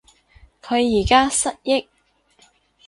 [0.63, 1.85] 佢而家失憶